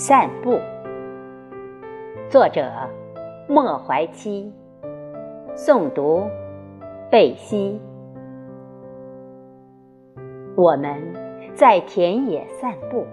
[0.00, 0.60] 散步。
[2.30, 2.70] 作者：
[3.48, 4.52] 莫怀期。
[5.56, 6.22] 诵读：
[7.10, 7.80] 贝西。
[10.54, 11.02] 我们
[11.52, 13.04] 在田野散步，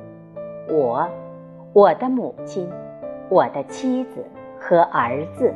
[0.70, 1.09] 我、
[1.73, 2.70] 我的母亲、
[3.29, 4.23] 我的妻子
[4.59, 5.52] 和儿子。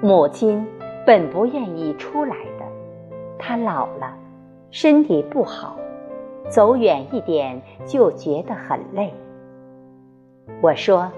[0.00, 0.64] 母亲
[1.04, 2.64] 本不愿意出来的，
[3.40, 4.16] 她老了，
[4.70, 5.76] 身体不好。
[6.48, 9.12] 走远一点就觉得很累。
[10.60, 11.10] 我说：“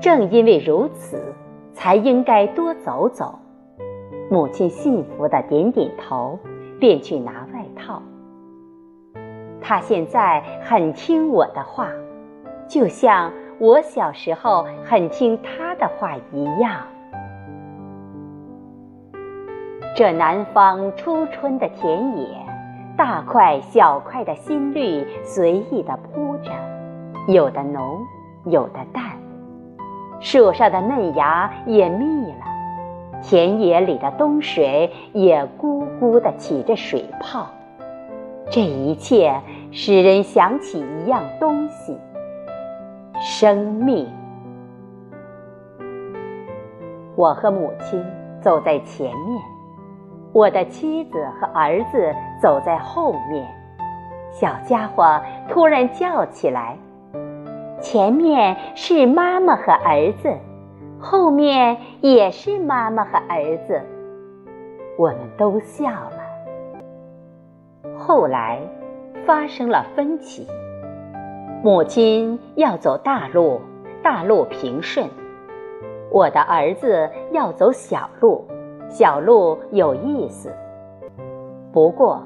[0.00, 1.20] 正因为如此，
[1.72, 3.38] 才应该多走走。”
[4.30, 6.38] 母亲幸福的点点头，
[6.78, 8.02] 便去拿外套。
[9.60, 11.88] 她现在很听我的话，
[12.68, 16.82] 就像我小时候很听她的话一样。
[19.96, 22.43] 这南方初春的田野。
[22.96, 26.52] 大块小块的新绿随意地铺着，
[27.26, 27.98] 有的浓，
[28.44, 29.02] 有的淡。
[30.20, 32.44] 树上的嫩芽也密了，
[33.20, 37.48] 田野里的冬水也咕咕地起着水泡。
[38.48, 39.40] 这一切
[39.72, 41.98] 使人想起一样东西——
[43.20, 44.06] 生命。
[47.16, 48.04] 我和母亲
[48.40, 49.53] 走在前面。
[50.34, 53.46] 我的妻子和儿子走在后面，
[54.32, 56.76] 小家伙突然叫起来
[57.80, 60.36] ：“前面是妈妈和儿子，
[60.98, 63.80] 后面也是妈妈和儿子。”
[64.98, 66.18] 我们都笑了。
[67.96, 68.58] 后来
[69.24, 70.48] 发生了分歧，
[71.62, 73.60] 母亲要走大路，
[74.02, 75.06] 大路平顺；
[76.10, 78.44] 我的儿子要走小路。
[78.88, 80.52] 小路有意思，
[81.72, 82.22] 不过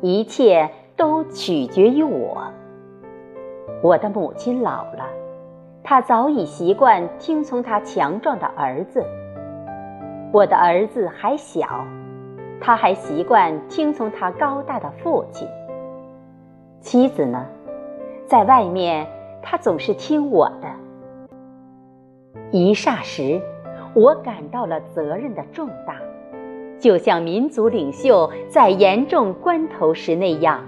[0.00, 2.42] 一切都取决于我。
[3.82, 5.06] 我的母亲老了，
[5.82, 9.00] 她早已习惯听从她强壮的儿子；
[10.32, 11.66] 我的儿子还小，
[12.60, 15.48] 他还习惯听从他高大的父亲。
[16.80, 17.44] 妻子呢，
[18.26, 19.06] 在外面，
[19.42, 20.68] 她总是听我的。
[22.50, 23.40] 一霎时。
[23.94, 25.96] 我感到了责任的重大，
[26.78, 30.64] 就像民族领袖在严重关头时那样。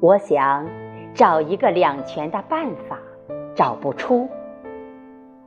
[0.00, 0.68] 我想
[1.14, 2.98] 找一个两全的办法，
[3.54, 4.28] 找不出。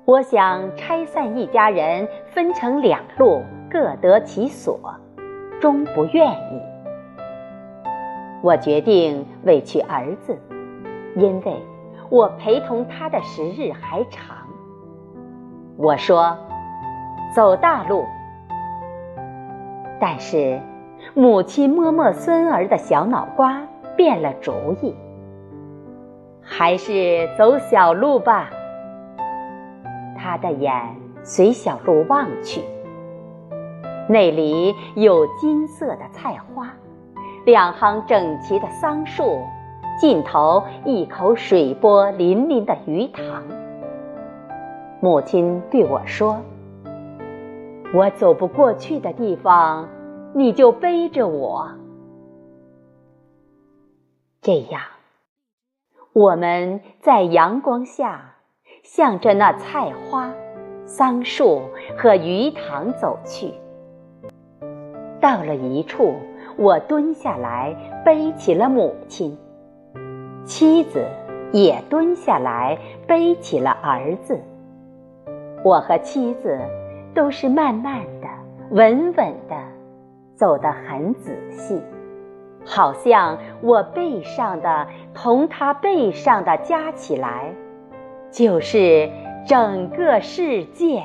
[0.05, 4.79] 我想拆散一家人，分成两路，各得其所，
[5.61, 6.59] 终不愿意。
[8.41, 10.35] 我决定委屈儿子，
[11.15, 11.53] 因为
[12.09, 14.38] 我陪同他的时日还长。
[15.81, 16.37] 我说
[17.33, 18.05] ：“走大路。”
[19.97, 20.59] 但是，
[21.13, 23.61] 母亲摸摸孙儿的小脑瓜，
[23.95, 24.51] 变了主
[24.81, 24.93] 意，
[26.41, 28.49] 还是走小路吧。
[30.17, 30.73] 他的眼
[31.23, 32.61] 随小路望去，
[34.09, 36.67] 那里有金色的菜花，
[37.45, 39.39] 两行整齐的桑树，
[39.97, 43.41] 尽头一口水波粼粼的鱼塘。
[45.01, 46.41] 母亲对我说
[47.95, 49.87] ：“我走不过去的地方，
[50.33, 51.71] 你就背着我。”
[54.41, 54.81] 这样，
[56.11, 58.35] 我们在阳光下，
[58.83, 60.33] 向着那菜花、
[60.85, 61.61] 桑树
[61.97, 63.53] 和鱼塘走去。
[65.21, 66.13] 到了一处，
[66.57, 67.73] 我蹲下来
[68.03, 69.37] 背起了母亲，
[70.43, 71.05] 妻子
[71.53, 72.77] 也蹲下来
[73.07, 74.37] 背起了儿子。
[75.63, 76.57] 我和妻子
[77.13, 78.27] 都是慢慢的、
[78.71, 79.55] 稳稳的，
[80.35, 81.81] 走得很仔细，
[82.65, 87.53] 好像我背上的同他背上的加起来，
[88.31, 89.09] 就是
[89.45, 91.03] 整个世界。